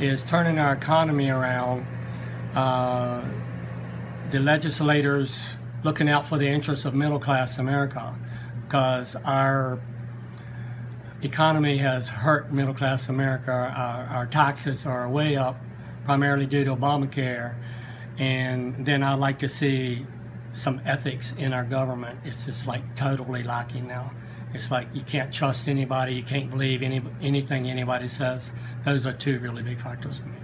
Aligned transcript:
is 0.00 0.24
turning 0.24 0.58
our 0.58 0.72
economy 0.72 1.28
around. 1.28 1.86
Uh, 2.54 3.22
the 4.30 4.40
legislators 4.40 5.48
looking 5.82 6.08
out 6.08 6.26
for 6.26 6.38
the 6.38 6.48
interests 6.48 6.84
of 6.84 6.94
middle 6.94 7.20
class 7.20 7.58
America 7.58 8.16
because 8.64 9.14
our 9.24 9.78
economy 11.22 11.78
has 11.78 12.08
hurt 12.08 12.52
middle 12.52 12.74
class 12.74 13.08
America. 13.08 13.50
Our, 13.50 14.18
our, 14.18 14.26
taxes 14.26 14.86
are 14.86 15.08
way 15.08 15.36
up, 15.36 15.56
primarily 16.04 16.46
due 16.46 16.64
to 16.64 16.74
Obamacare. 16.74 17.54
And 18.18 18.84
then 18.86 19.02
I'd 19.02 19.18
like 19.18 19.38
to 19.40 19.48
see 19.48 20.06
some 20.52 20.80
ethics 20.84 21.34
in 21.36 21.52
our 21.52 21.64
government. 21.64 22.20
It's 22.24 22.44
just 22.46 22.66
like 22.66 22.94
totally 22.94 23.42
lacking 23.42 23.86
now. 23.86 24.12
It's 24.54 24.70
like 24.70 24.88
you 24.94 25.02
can't 25.02 25.32
trust 25.32 25.68
anybody, 25.68 26.14
you 26.14 26.22
can't 26.22 26.48
believe 26.48 26.82
any, 26.82 27.02
anything 27.20 27.68
anybody 27.68 28.08
says. 28.08 28.52
Those 28.84 29.04
are 29.04 29.12
two 29.12 29.40
really 29.40 29.62
big 29.62 29.80
factors 29.80 30.18
for 30.18 30.26
me. 30.26 30.38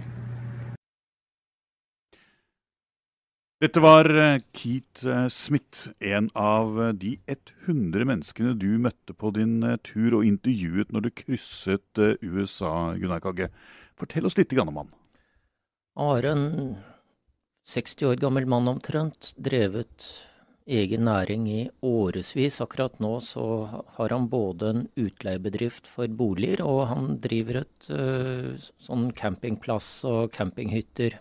Dette 3.61 3.77
var 3.77 4.07
eh, 4.09 4.41
Keith 4.51 5.05
eh, 5.05 5.27
Smith, 5.29 5.91
en 5.99 6.31
av 6.33 6.79
eh, 6.81 6.93
de 6.97 7.11
100 7.67 8.07
menneskene 8.09 8.55
du 8.57 8.79
møtte 8.81 9.13
på 9.13 9.29
din 9.35 9.61
tur 9.85 10.15
og 10.17 10.25
intervjuet 10.25 10.89
når 10.89 11.05
du 11.05 11.09
krysset 11.21 12.01
USA, 12.25 12.95
Gunnar 12.97 13.21
Kagge. 13.21 13.51
Fortell 14.01 14.25
oss 14.25 14.35
litt 14.39 14.57
om 14.57 14.81
han. 14.81 14.89
Han 15.93 16.09
var 16.09 16.27
en 16.31 16.43
60 17.69 18.09
år 18.09 18.19
gammel 18.23 18.49
mann 18.49 18.67
omtrent, 18.67 19.31
drevet 19.37 20.09
egen 20.71 21.05
næring 21.07 21.47
i 21.51 21.61
årevis. 21.85 22.61
Akkurat 22.63 22.99
nå 23.03 23.17
så 23.25 23.45
har 23.97 24.13
han 24.13 24.29
både 24.31 24.69
en 24.71 24.85
utleiebedrift 24.99 25.89
for 25.91 26.07
boliger, 26.07 26.63
og 26.65 26.87
han 26.91 27.17
driver 27.23 27.63
et 27.63 27.89
uh, 27.91 28.55
sånn 28.83 29.09
campingplass 29.17 29.89
og 30.07 30.31
campinghytter 30.35 31.19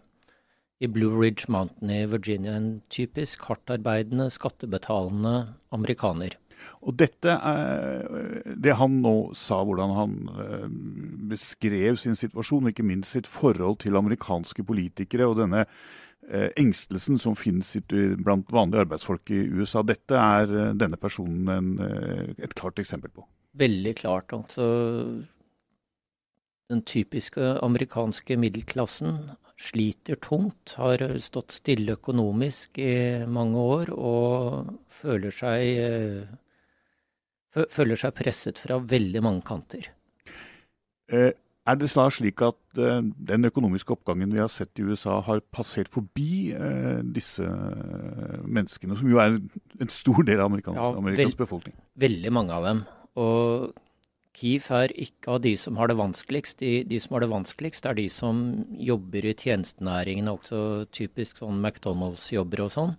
i 0.81 0.89
Blue 0.89 1.17
Ridge 1.19 1.51
Mountain 1.53 1.93
i 1.93 2.05
Virginia. 2.09 2.57
En 2.57 2.81
typisk 2.93 3.45
hardtarbeidende, 3.49 4.31
skattebetalende 4.33 5.35
amerikaner. 5.77 6.39
Og 6.85 6.97
dette 7.01 7.33
er 7.33 8.53
det 8.61 8.77
han 8.77 9.01
nå 9.05 9.15
sa, 9.37 9.63
hvordan 9.65 9.95
han 9.97 10.17
eh, 10.45 10.67
beskrev 11.33 11.97
sin 12.01 12.19
situasjon, 12.19 12.67
og 12.67 12.75
ikke 12.75 12.87
minst 12.87 13.17
sitt 13.17 13.29
forhold 13.31 13.81
til 13.85 13.97
amerikanske 13.97 14.65
politikere 14.69 15.29
og 15.31 15.39
denne 15.41 15.67
engstelsen 16.29 17.19
som 17.19 17.35
finnes 17.39 17.73
blant 18.23 18.51
vanlige 18.53 18.85
arbeidsfolk 18.85 19.33
i 19.35 19.43
USA. 19.57 19.83
Dette 19.87 20.15
er 20.15 20.55
eh, 20.55 20.73
denne 20.79 20.99
personen 21.01 21.51
en, 21.51 21.71
eh, 21.85 22.33
et 22.39 22.55
klart 22.55 22.79
eksempel 22.83 23.13
på. 23.15 23.27
Veldig 23.59 23.95
klart. 23.99 24.33
Altså 24.37 24.67
den 26.71 26.83
typiske 26.87 27.57
amerikanske 27.65 28.37
middelklassen 28.39 29.33
sliter 29.61 30.21
tungt, 30.23 30.77
har 30.79 31.03
stått 31.21 31.57
stille 31.59 31.97
økonomisk 31.99 32.79
i 32.81 33.27
mange 33.29 33.59
år 33.59 33.91
og 33.93 34.71
føler 34.89 35.35
seg, 35.35 36.31
føler 37.75 38.01
seg 38.01 38.15
presset 38.17 38.63
fra 38.63 38.79
veldig 38.79 39.25
mange 39.27 39.43
kanter. 39.51 39.91
Eh, 41.11 41.33
er 41.69 41.77
det 41.77 41.91
snart 41.93 42.17
slik 42.17 42.41
at 42.45 42.59
uh, 42.81 43.03
den 43.03 43.45
økonomiske 43.49 43.93
oppgangen 43.95 44.33
vi 44.33 44.41
har 44.41 44.49
sett 44.53 44.81
i 44.81 44.87
USA, 44.87 45.19
har 45.27 45.43
passert 45.53 45.91
forbi 45.93 46.55
uh, 46.57 47.03
disse 47.05 47.45
menneskene, 48.47 48.97
som 48.97 49.11
jo 49.11 49.21
er 49.23 49.37
en 49.37 49.93
stor 49.93 50.25
del 50.25 50.41
av 50.41 50.49
amerikansk, 50.51 50.81
ja, 50.81 50.91
Amerikas 50.97 51.33
veld, 51.33 51.39
befolkning? 51.43 51.77
Veldig 52.01 52.33
mange 52.35 52.57
av 52.57 52.67
dem. 52.69 52.83
Og 53.21 53.71
Keef 54.41 54.71
er 54.73 54.93
ikke 54.95 55.35
av 55.35 55.43
de 55.45 55.53
som 55.59 55.77
har 55.81 55.91
det 55.91 55.99
vanskeligst. 55.99 56.61
De, 56.63 56.81
de, 56.87 56.99
som 57.03 57.17
har 57.17 57.25
det 57.25 57.33
vanskeligst, 57.33 57.87
er 57.87 57.99
de 57.99 58.07
som 58.13 58.43
jobber 58.79 59.27
i 59.27 59.37
tjenestenæringene, 59.37 60.33
også 60.39 60.87
typisk 60.95 61.43
sånn 61.43 61.61
McDonald's-jobber 61.61 62.65
og 62.65 62.75
sånn. 62.77 62.95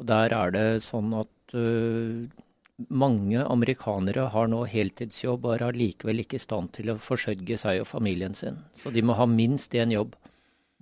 Og 0.00 0.08
der 0.08 0.32
er 0.36 0.52
det 0.54 0.66
sånn 0.86 1.12
at 1.18 1.56
uh, 1.56 2.24
mange 2.92 3.40
amerikanere 3.44 4.28
har 4.32 4.48
nå 4.52 4.64
heltidsjobb 4.68 5.46
og 5.46 5.54
er 5.54 5.66
allikevel 5.70 6.22
ikke 6.22 6.38
i 6.38 6.42
stand 6.42 6.74
til 6.76 6.92
å 6.92 6.98
forsørge 7.00 7.58
seg 7.60 7.82
og 7.82 7.88
familien 7.88 8.36
sin. 8.36 8.60
Så 8.76 8.92
de 8.92 9.04
må 9.04 9.16
ha 9.16 9.28
minst 9.30 9.74
én 9.74 9.94
jobb. 9.94 10.16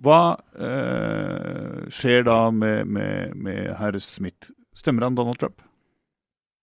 Hva 0.03 0.35
eh, 0.59 1.85
skjer 1.87 2.27
da 2.27 2.39
med, 2.51 2.91
med, 2.91 3.37
med 3.39 3.71
herr 3.79 3.95
Smith? 4.03 4.51
Stemmer 4.75 5.07
han 5.07 5.15
Donald 5.15 5.39
Trump? 5.39 5.63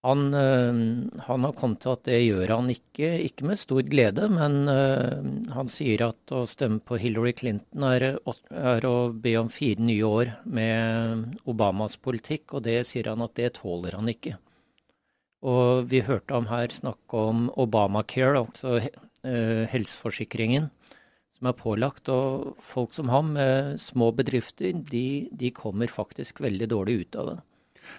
Han, 0.02 0.34
øh, 0.34 0.79
han, 1.29 1.44
har 1.46 1.52
kommet 1.55 1.81
til 1.84 1.93
at 1.94 2.05
det 2.08 2.19
gjør 2.25 2.56
han 2.56 2.70
ikke, 2.75 3.12
ikke 3.23 3.46
med 3.46 3.61
stor 3.61 3.84
glede, 3.87 4.26
men 4.34 4.67
øh, 4.69 5.29
han 5.55 5.70
sier 5.70 6.08
at 6.08 6.34
å 6.34 6.43
stemme 6.50 6.82
på 6.82 6.99
Hillary 6.99 7.32
Clinton 7.38 7.87
er, 7.87 8.08
er, 8.19 8.88
å 8.88 9.12
be 9.14 9.37
om 9.38 9.50
fire 9.52 9.81
nye 9.87 10.08
år 10.08 10.32
med 10.44 11.38
Obamas 11.46 11.94
politikk, 12.02 12.50
og 12.58 12.67
det 12.67 12.81
sier 12.90 13.12
han 13.14 13.23
at 13.23 13.38
det 13.38 13.55
tåler 13.62 13.94
han 13.94 14.11
ikke. 14.11 14.34
Og 15.43 15.91
vi 15.91 16.05
hørte 16.06 16.35
ham 16.35 16.47
her 16.47 16.71
snakke 16.71 17.19
om 17.19 17.49
Obamacare, 17.59 18.39
altså 18.39 18.79
uh, 18.79 19.65
helseforsikringen, 19.73 20.69
som 21.35 21.50
er 21.50 21.56
pålagt. 21.59 22.09
Og 22.09 22.55
folk 22.62 22.94
som 22.94 23.11
ham 23.11 23.35
med 23.35 23.81
små 23.83 24.12
bedrifter, 24.15 24.71
de, 24.91 25.29
de 25.35 25.50
kommer 25.50 25.91
faktisk 25.91 26.41
veldig 26.44 26.71
dårlig 26.71 27.00
ut 27.03 27.19
av 27.19 27.33
det. 27.33 27.39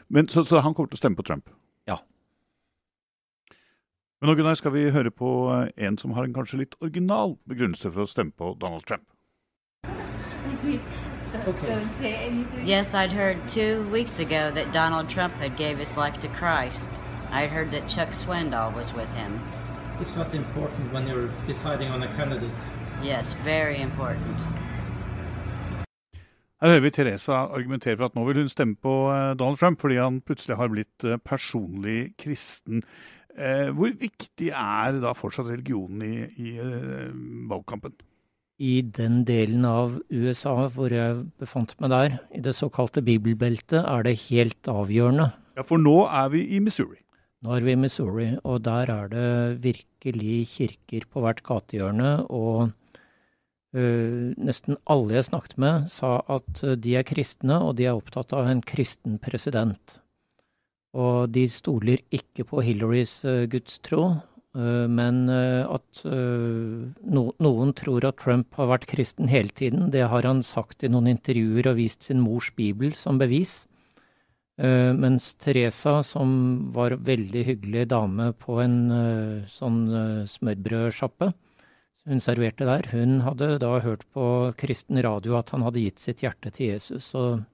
Men, 0.07 0.29
så, 0.31 0.45
så, 0.47 0.63
han 0.63 0.73
kommer 0.73 0.93
til 0.93 1.01
å 1.01 1.03
stemme 1.03 1.19
på 1.19 1.27
Trump? 1.27 1.51
Ja. 1.89 1.99
Men 4.21 4.31
nå 4.31 4.37
Gunnar, 4.39 4.55
skal 4.55 4.71
vi 4.71 4.87
høre 4.95 5.11
på 5.11 5.51
eh, 5.51 5.71
en 5.83 5.99
som 5.99 6.15
har 6.15 6.23
en 6.23 6.35
kanskje 6.35 6.63
litt 6.63 6.77
original 6.79 7.35
begrunnelse 7.51 7.91
for 7.91 8.05
å 8.05 8.09
stemme 8.09 8.31
på 8.31 8.55
Donald 8.61 8.87
Trump. 8.87 9.03
Okay. 11.43 12.45
Yes, 12.63 12.93
I'd 12.93 13.11
heard 13.11 13.49
two 13.49 13.83
weeks 13.91 14.19
ago 14.19 14.51
that 14.51 14.71
Donald 14.71 15.09
Trump 15.09 15.33
had 15.33 15.57
gave 15.57 15.77
his 15.77 15.97
life 15.97 16.19
to 16.21 16.29
Christ. 16.29 17.01
I'd 17.33 17.49
heard 17.49 17.71
that 17.71 17.87
Chuck 17.89 18.09
Swindoll 18.13 18.75
was 18.75 18.93
with 18.93 19.09
him. 19.15 19.39
It's 19.99 20.15
not 20.15 20.35
important 20.35 20.93
when 20.93 21.07
you're 21.07 21.31
deciding 21.47 21.89
on 21.89 22.03
a 22.03 22.09
candidate. 22.15 22.61
Yes, 23.01 23.33
very 23.33 23.81
important. 23.81 24.47
Her 26.61 26.69
hører 26.69 26.79
vi 26.85 26.89
Teresa 26.89 27.33
argumentere 27.57 27.97
for 27.97 28.05
at 28.05 28.15
nå 28.15 28.23
vil 28.27 28.43
hun 28.43 28.49
stemme 28.49 28.77
på 28.77 28.93
eh, 29.11 29.33
Donald 29.39 29.57
Trump 29.57 29.81
fordi 29.81 29.97
han 29.97 30.21
plutselig 30.21 30.59
har 30.61 30.69
blitt 30.71 31.03
eh, 31.03 31.17
personlig 31.17 32.13
kristen. 32.21 32.83
Eh, 33.35 33.73
hvor 33.73 33.91
viktig 33.99 34.53
er 34.53 35.01
da 35.01 35.11
fortsatt 35.17 35.49
religionen 35.49 36.05
i, 36.05 36.15
i 36.37 36.53
valgkampen? 37.49 37.97
I 38.61 38.81
den 38.95 39.23
delen 39.25 39.65
av 39.65 39.97
USA 40.13 40.69
hvor 40.69 40.93
jeg 40.93 41.25
befant 41.41 41.73
meg 41.81 41.91
der, 41.91 42.19
i 42.31 42.45
det 42.45 42.53
såkalte 42.55 43.01
bibelbeltet, 43.01 43.81
er 43.81 44.05
det 44.05 44.19
helt 44.29 44.69
avgjørende. 44.69 45.33
Ja, 45.57 45.65
For 45.65 45.81
nå 45.81 46.05
er 46.05 46.29
vi 46.29 46.45
i 46.53 46.61
Missouri? 46.61 47.02
Nå 47.43 47.57
er 47.57 47.65
vi 47.65 47.73
i 47.75 47.79
Missouri, 47.79 48.29
og 48.47 48.61
der 48.63 48.89
er 48.93 49.09
det 49.11 49.63
virkelig 49.65 50.37
kirker 50.53 51.09
på 51.11 51.25
hvert 51.25 51.43
gatehjørne. 51.43 52.13
og 52.31 52.71
Uh, 53.73 54.37
nesten 54.37 54.77
alle 54.85 55.15
jeg 55.15 55.25
snakket 55.31 55.55
med, 55.57 55.87
sa 55.89 56.19
at 56.29 56.59
uh, 56.61 56.75
de 56.77 56.91
er 56.99 57.05
kristne, 57.09 57.55
og 57.57 57.79
de 57.79 57.87
er 57.89 57.97
opptatt 57.97 58.35
av 58.37 58.45
en 58.45 58.61
kristen 58.61 59.17
president. 59.17 59.95
Og 60.93 61.31
de 61.33 61.47
stoler 61.49 62.03
ikke 62.13 62.45
på 62.51 62.61
Hillarys 62.61 63.23
uh, 63.25 63.49
gudstro, 63.49 64.21
men 64.53 65.23
at 65.33 66.03
no, 66.05 67.21
noen 67.41 67.71
tror 67.73 68.05
at 68.05 68.19
Trump 68.21 68.53
har 68.53 68.67
vært 68.69 68.83
kristen 68.91 69.25
hele 69.25 69.49
tiden. 69.49 69.87
Det 69.89 70.03
har 70.11 70.27
han 70.29 70.43
sagt 70.45 70.85
i 70.85 70.91
noen 70.93 71.09
intervjuer 71.09 71.71
og 71.71 71.79
vist 71.79 72.05
sin 72.05 72.21
mors 72.21 72.51
bibel 72.53 72.93
som 72.93 73.17
bevis. 73.17 73.63
Mens 74.55 75.31
Teresa, 75.41 75.95
som 76.05 76.33
var 76.75 76.93
veldig 77.01 77.41
hyggelig 77.47 77.87
dame 77.89 78.27
på 78.37 78.59
en 78.61 78.75
sånn 79.49 79.79
smørbrødsjappe, 80.29 81.31
hun 82.03 82.19
serverte 82.19 82.67
der, 82.67 82.89
hun 82.91 83.21
hadde 83.23 83.55
da 83.63 83.77
hørt 83.83 84.03
på 84.11 84.25
kristen 84.59 84.99
radio 85.01 85.37
at 85.39 85.53
han 85.55 85.63
hadde 85.63 85.85
gitt 85.85 86.03
sitt 86.03 86.23
hjerte 86.25 86.51
til 86.51 86.73
Jesus, 86.73 87.13
og 87.15 87.45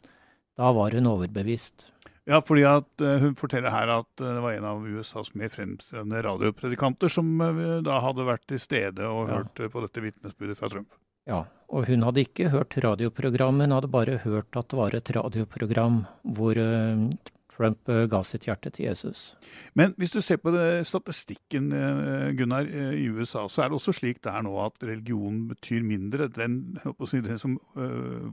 da 0.58 0.72
var 0.74 0.96
hun 0.98 1.10
overbevist. 1.10 1.86
Ja, 2.30 2.42
fordi 2.46 2.66
at 2.68 2.90
uh, 3.02 3.18
hun 3.22 3.36
forteller 3.38 3.74
her 3.74 3.90
at 3.94 4.10
uh, 4.22 4.34
det 4.36 4.42
var 4.44 4.56
en 4.56 4.66
av 4.70 4.86
USAs 4.86 5.32
mer 5.38 5.50
fremstående 5.54 6.22
radiopredikanter 6.26 7.14
som 7.14 7.30
uh, 7.42 7.80
da 7.86 8.02
hadde 8.06 8.28
vært 8.28 8.46
til 8.50 8.62
stede 8.62 9.06
og 9.06 9.30
ja. 9.30 9.40
hørt 9.40 9.62
på 9.74 9.86
dette 9.86 10.04
vitnesbyrdet 10.04 10.60
fra 10.60 10.70
Trump. 10.70 10.92
Ja, 11.30 11.44
og 11.70 11.86
hun 11.86 12.06
hadde 12.08 12.26
ikke 12.26 12.50
hørt 12.50 12.78
radioprogrammet, 12.82 13.70
hun 13.70 13.78
hadde 13.78 13.92
bare 13.94 14.22
hørt 14.24 14.58
at 14.58 14.72
det 14.72 14.80
var 14.80 14.96
et 14.98 15.12
radioprogram 15.16 16.02
hvor 16.38 16.58
Trump 17.60 17.90
eh, 17.92 18.06
ga 18.10 18.22
sitt 18.24 18.48
hjerte 18.48 18.72
til 18.74 18.88
Jesus. 18.88 19.34
Men 19.78 19.94
hvis 20.00 20.14
du 20.14 20.22
ser 20.24 20.40
på 20.42 20.54
det, 20.56 20.86
statistikken 20.88 21.72
eh, 21.76 22.30
Gunnar, 22.38 22.68
eh, 22.68 22.94
i 23.04 23.08
USA, 23.12 23.46
så 23.52 23.64
er 23.64 23.70
det 23.70 23.80
også 23.80 23.96
slik 24.00 24.22
det 24.24 24.32
er 24.32 24.46
nå 24.48 24.54
at 24.64 24.80
religion 24.86 25.42
betyr 25.50 25.84
mindre. 25.86 26.30
Den, 26.32 26.80
si, 27.10 27.22
den 27.26 27.42
som 27.42 27.58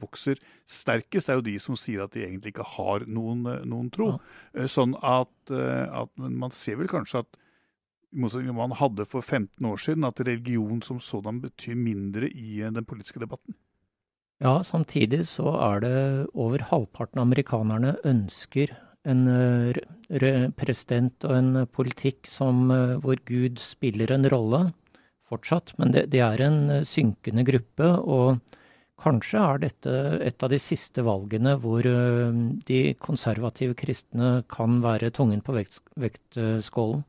vokser 0.00 0.40
sterkest, 0.70 1.30
er 1.30 1.40
jo 1.40 1.46
de 1.46 1.56
som 1.62 1.78
sier 1.78 2.04
at 2.04 2.14
de 2.14 2.24
egentlig 2.26 2.54
ikke 2.54 2.68
har 2.76 3.06
noen, 3.10 3.44
noen 3.66 3.90
tro. 3.94 4.14
Ja. 4.54 4.68
Sånn 4.70 4.94
at, 5.02 5.32
at, 5.50 6.12
man 6.16 6.54
ser 6.54 6.78
vel 6.80 6.90
kanskje 6.90 7.24
at 7.24 7.42
man 8.16 8.72
hadde 8.80 9.04
for 9.04 9.22
15 9.22 9.66
år 9.68 9.76
siden, 9.76 10.04
at 10.08 10.20
religion 10.20 10.82
som 10.82 11.00
sådan 11.00 11.40
betyr 11.44 11.76
mindre 11.76 12.28
i 12.28 12.62
den 12.62 12.84
politiske 12.84 13.20
debatten. 13.20 13.54
Ja, 14.40 14.62
samtidig 14.62 15.26
så 15.28 15.54
er 15.64 15.80
det 15.80 16.26
over 16.34 16.60
halvparten 16.68 17.20
av 17.20 17.24
amerikanerne 17.24 17.94
ønsker 18.04 18.74
en 19.06 19.22
eh, 19.30 20.50
president 20.58 21.24
og 21.24 21.36
en 21.36 21.62
politikk 21.72 22.26
som, 22.28 22.66
eh, 22.74 22.96
hvor 23.02 23.16
Gud 23.28 23.62
spiller 23.62 24.12
en 24.12 24.28
rolle 24.28 24.66
fortsatt, 25.30 25.72
men 25.78 25.94
det, 25.94 26.08
det, 26.12 26.20
er 26.20 26.42
en 26.44 26.58
eh, 26.70 26.84
synkende 26.86 27.46
gruppe. 27.46 27.88
Og 28.02 28.42
kanskje 29.00 29.40
er 29.40 29.62
dette 29.62 29.96
et 30.26 30.42
av 30.42 30.52
de 30.52 30.60
siste 30.60 31.04
valgene 31.04 31.56
hvor 31.60 31.84
de 31.84 32.78
konservative 32.96 33.76
kristne 33.76 34.38
kan 34.48 34.78
være 34.80 35.12
tungen 35.12 35.42
på 35.44 35.52
vekt, 35.52 35.82
vektskålen. 36.00 37.04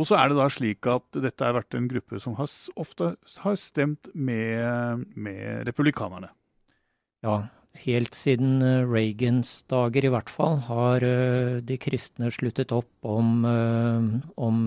Og 0.00 0.08
så 0.08 0.16
er 0.16 0.30
det 0.30 0.38
da 0.38 0.48
slik 0.48 0.86
at 0.88 1.20
dette 1.20 1.44
har 1.44 1.58
vært 1.58 1.76
en 1.76 1.88
gruppe 1.90 2.20
som 2.22 2.36
har, 2.38 2.48
ofte 2.80 3.14
har 3.44 3.56
stemt 3.60 4.08
med, 4.16 5.04
med 5.12 5.66
republikanerne. 5.68 6.30
Ja, 7.20 7.42
helt 7.84 8.16
siden 8.16 8.62
eh, 8.64 8.88
Reagans 8.88 9.60
dager 9.68 10.06
i 10.06 10.12
hvert 10.12 10.32
fall, 10.32 10.62
har 10.70 11.04
eh, 11.04 11.60
de 11.60 11.76
kristne 11.80 12.30
sluttet 12.32 12.72
opp 12.72 12.88
om, 13.04 13.44
eh, 13.44 14.08
om 14.40 14.62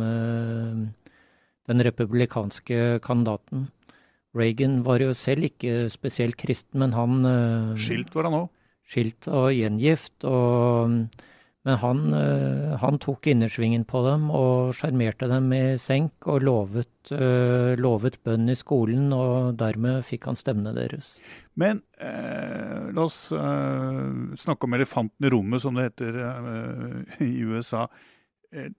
den 1.63 1.85
republikanske 1.89 2.99
kandidaten. 3.01 3.71
Reagan 4.37 4.81
var 4.85 5.01
jo 5.01 5.17
selv 5.17 5.49
ikke 5.49 5.89
spesielt 5.93 6.37
kristen, 6.37 6.81
men 6.81 6.93
han 6.93 7.77
Skilt 7.77 8.13
var 8.13 8.29
han 8.29 8.39
òg? 8.43 8.49
Skilt 8.89 9.29
og 9.29 9.49
gjengift. 9.53 10.15
og 10.25 11.09
men 11.63 11.77
han, 11.79 12.01
eh, 12.13 12.73
han 12.81 12.97
tok 12.99 13.29
innersvingen 13.31 13.85
på 13.87 14.01
dem 14.03 14.27
og 14.35 14.73
sjarmerte 14.75 15.29
dem 15.31 15.47
i 15.55 15.61
senk 15.79 16.27
og 16.27 16.43
lovet, 16.43 16.91
uh, 17.15 17.71
lovet, 17.79 18.17
bønn 18.27 18.51
i 18.51 18.57
skolen, 18.59 19.13
og 19.15 19.55
dermed 19.61 20.03
fikk 20.07 20.27
han 20.27 20.39
stemmene 20.39 20.75
deres. 20.75 21.13
Men 21.59 21.83
eh, 22.01 22.89
la 22.91 23.05
oss 23.05 23.31
eh, 23.31 24.35
snakke 24.39 24.67
om 24.67 24.75
elefanten 24.75 25.27
i 25.27 25.31
rommet, 25.31 25.61
som 25.61 25.77
det 25.77 25.91
heter 25.91 26.17
eh, 26.25 27.21
i 27.27 27.43
USA. 27.45 27.85
Eh, 28.51 28.71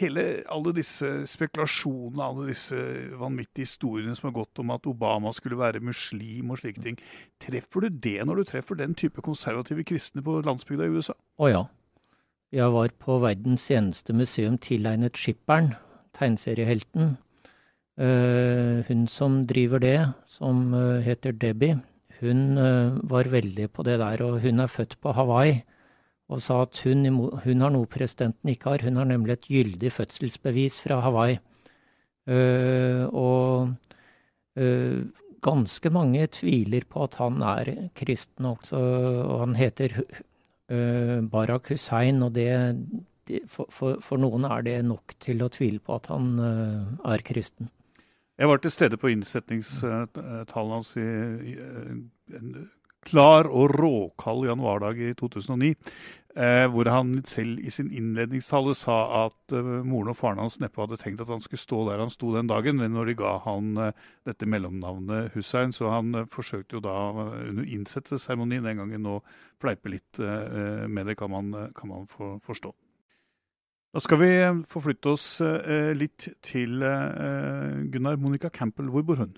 hele, 0.00 0.24
alle 0.52 0.74
disse 0.76 1.08
spekulasjonene, 1.30 2.26
alle 2.26 2.48
disse 2.50 2.80
vanvittige 3.20 3.68
historiene 3.68 4.16
som 4.18 4.28
har 4.30 4.36
gått 4.40 4.60
om 4.62 4.74
at 4.74 4.90
Obama 4.90 5.32
skulle 5.36 5.60
være 5.60 5.84
muslim 5.84 6.52
og 6.52 6.60
slike 6.60 6.82
ting. 6.84 7.00
Treffer 7.42 7.86
du 7.86 8.00
det 8.10 8.18
når 8.26 8.42
du 8.42 8.50
treffer 8.50 8.82
den 8.82 8.98
type 8.98 9.24
konservative 9.24 9.86
kristne 9.86 10.24
på 10.26 10.40
landsbygda 10.46 10.88
i 10.88 10.98
USA? 10.98 11.16
Å 11.38 11.52
ja. 11.52 11.64
Jeg 12.54 12.70
var 12.70 12.92
på 13.02 13.16
verdens 13.24 13.64
eneste 13.74 14.14
museum 14.14 14.54
tilegnet 14.62 15.18
skipperen, 15.18 15.72
tegneseriehelten. 16.14 17.16
Uh, 17.98 18.84
hun 18.86 19.06
som 19.10 19.40
driver 19.50 19.82
det, 19.82 19.98
som 20.30 20.68
uh, 20.74 21.00
heter 21.02 21.34
Debbie, 21.34 21.80
hun 22.20 22.58
uh, 22.60 23.00
var 23.10 23.32
veldig 23.32 23.66
på 23.72 23.82
det 23.82 23.96
der. 23.98 24.22
Og 24.22 24.38
hun 24.44 24.62
er 24.62 24.70
født 24.70 24.94
på 25.02 25.14
Hawaii 25.16 25.56
og 26.28 26.42
sa 26.42 26.60
at 26.62 26.78
hun, 26.84 27.06
hun 27.44 27.60
har 27.64 27.74
noe 27.74 27.90
presidenten 27.90 28.50
ikke 28.50 28.70
har. 28.76 28.84
Hun 28.86 28.96
har 29.00 29.10
nemlig 29.10 29.36
et 29.36 29.50
gyldig 29.50 29.92
fødselsbevis 29.92 30.80
fra 30.82 31.00
Hawaii. 31.00 31.38
og 33.14 33.70
ganske 35.42 35.90
mange 35.90 36.26
tviler 36.26 36.82
på 36.90 37.04
at 37.04 37.14
han 37.20 37.42
er 37.42 37.68
kristen 37.94 38.48
også, 38.50 38.80
og 39.22 39.40
han 39.44 39.54
heter 39.54 40.02
uh, 40.72 41.18
Barak 41.32 41.70
Hussein, 41.72 42.22
og 42.26 42.34
det, 42.36 42.50
for, 43.50 43.70
for, 43.70 44.00
for, 44.04 44.20
noen 44.22 44.46
er 44.48 44.66
det 44.66 44.76
nok 44.86 45.16
til 45.22 45.42
å 45.44 45.50
tvile 45.52 45.82
på 45.82 45.96
at 45.98 46.10
han 46.12 46.36
uh, 46.38 47.12
er 47.12 47.24
kristen. 47.26 47.70
Jeg 48.36 48.50
var 48.50 48.60
til 48.60 48.72
stede 48.74 48.98
på 49.00 49.08
innsetningstallene 49.14 50.74
hans 50.76 50.90
i, 51.00 51.06
i, 51.54 51.54
en 52.36 52.50
klar 53.06 53.48
og 53.48 53.72
råkald 53.78 54.48
januardag 54.48 55.00
i 55.00 55.14
2009. 55.16 55.72
Eh, 56.36 56.66
hvor 56.68 56.84
han 56.92 57.22
selv 57.24 57.62
i 57.64 57.70
sin 57.72 57.86
innledningstale 57.96 58.74
sa 58.76 58.96
at 59.22 59.54
eh, 59.56 59.68
moren 59.88 60.12
og 60.12 60.18
faren 60.18 60.40
hans 60.42 60.58
neppe 60.60 60.82
hadde 60.82 60.98
tenkt 61.00 61.22
at 61.24 61.30
han 61.32 61.40
skulle 61.40 61.62
stå 61.62 61.78
der 61.86 62.02
han 62.02 62.10
sto 62.12 62.28
den 62.34 62.50
dagen, 62.50 62.76
men 62.76 62.92
når 62.92 63.08
de 63.08 63.14
ga 63.22 63.30
han 63.46 63.70
eh, 63.80 64.02
dette 64.28 64.44
mellomnavnet 64.44 65.30
Hussein, 65.32 65.72
så 65.72 65.94
han 65.94 66.10
eh, 66.12 66.26
forsøkte 66.28 66.76
jo 66.76 66.82
da 66.84 66.96
eh, 67.22 67.38
under 67.54 67.70
innsettelsesseremonien 67.78 68.68
den 68.68 68.82
gangen 68.82 69.08
å 69.08 69.14
fleipe 69.64 69.88
litt 69.94 70.20
eh, 70.20 70.84
med 70.84 71.08
det, 71.08 71.14
kan 71.16 71.32
man, 71.32 71.48
kan 71.78 71.88
man 71.88 72.04
for, 72.10 72.36
forstå. 72.44 72.74
Da 73.96 74.02
skal 74.04 74.20
vi 74.20 74.28
forflytte 74.68 75.14
oss 75.14 75.24
litt 75.96 76.26
til 76.44 76.82
Gunnar 76.84 78.18
Monica 78.20 78.50
Campbell. 78.52 78.90
Hvor 78.92 79.06
bor 79.08 79.22
hun? 79.22 79.32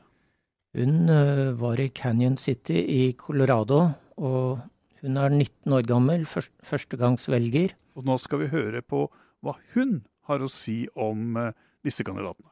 Hun 0.75 1.13
var 1.61 1.79
i 1.79 1.93
Canyon 1.95 2.35
City 2.43 2.81
i 2.81 3.13
Colorado. 3.21 3.85
og 4.19 4.59
hun 5.03 5.17
er 5.17 5.29
19 5.29 5.73
år 5.73 5.87
gammel, 5.89 6.27
førstegangsvelger. 6.27 7.75
Og 7.97 8.07
nå 8.07 8.19
skal 8.23 8.45
vi 8.45 8.53
høre 8.53 8.83
på 8.83 9.07
hva 9.43 9.57
hun 9.75 10.01
har 10.29 10.43
å 10.45 10.51
si 10.53 10.85
om 10.99 11.39
uh, 11.39 11.51
disse 11.87 12.05
kandidatene. 12.07 12.51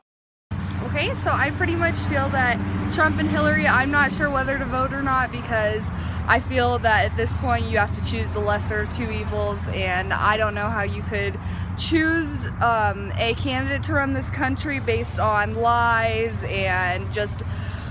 Ok, 0.87 0.97
Okay, 0.97 1.15
so 1.17 1.31
I 1.31 1.51
pretty 1.51 1.77
much 1.77 1.95
feel 2.09 2.27
that 2.31 2.57
Trump 2.95 3.19
and 3.21 3.29
Hillary, 3.29 3.67
I'm 3.67 3.91
not 3.91 4.15
sure 4.15 4.31
whether 4.31 4.59
to 4.59 4.65
vote 4.65 4.95
or 4.95 5.03
not 5.03 5.31
because 5.31 5.87
I 6.27 6.41
feel 6.41 6.79
that 6.79 7.05
at 7.05 7.17
this 7.19 7.37
point 7.37 7.67
you 7.67 7.77
have 7.77 7.93
to 7.93 8.11
choose 8.11 8.33
the 8.33 8.41
lesser 8.41 8.81
of 8.81 8.97
two 8.97 9.11
evils, 9.11 9.61
and 9.75 10.11
I 10.11 10.39
don't 10.39 10.55
know 10.55 10.71
how 10.71 10.85
you 10.85 11.03
could 11.03 11.39
choose 11.77 12.47
um, 12.63 13.13
a 13.19 13.35
candidate 13.37 13.83
to 13.83 13.93
run 13.93 14.15
this 14.15 14.31
country 14.31 14.81
based 14.81 15.19
on 15.19 15.57
lies 15.57 16.43
and 16.45 17.13
just 17.13 17.43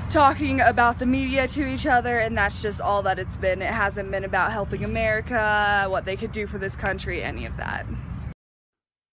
talking 0.09 0.61
about 0.61 0.99
the 0.99 1.05
media 1.05 1.47
to 1.47 1.65
each 1.67 1.85
other, 1.87 2.19
and 2.19 2.37
that's 2.37 2.61
just 2.61 2.81
all 2.81 3.01
that 3.03 3.19
it's 3.19 3.37
been. 3.37 3.61
It 3.61 3.73
hasn't 3.73 4.11
been 4.11 4.23
about 4.23 4.51
helping 4.51 4.83
America, 4.83 5.87
what 5.89 6.05
they 6.05 6.15
could 6.15 6.31
do 6.31 6.47
for 6.47 6.57
this 6.57 6.75
country, 6.75 7.23
any 7.23 7.45
of 7.45 7.57
that. 7.57 7.85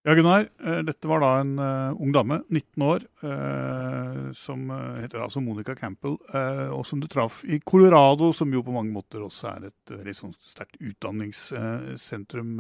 Ja, 0.05 0.15
Gunnar. 0.15 0.49
Eh, 0.59 0.79
dette 0.83 1.07
var 1.07 1.21
da 1.23 1.29
en 1.41 1.59
uh, 1.59 1.95
ung 2.03 2.11
dame, 2.13 2.41
19 2.49 2.83
år, 2.83 3.05
uh, 3.23 4.33
som 4.35 4.65
uh, 4.71 4.99
heter 4.99 5.23
altså 5.23 5.41
Monica 5.41 5.77
Campbell, 5.79 6.17
og 6.75 6.83
som 6.87 7.01
du 7.01 7.07
traff 7.07 7.45
i 7.45 7.61
Colorado, 7.61 8.33
som 8.33 8.51
jo 8.51 8.65
på 8.67 8.75
mange 8.75 8.91
måter 8.91 9.23
også 9.23 9.53
er 9.53 9.69
et 9.71 9.95
veldig 9.95 10.17
sånn 10.19 10.35
sterkt 10.43 10.81
utdanningssentrum. 10.81 12.59